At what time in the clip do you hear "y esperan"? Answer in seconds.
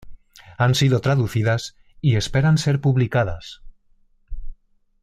2.01-2.57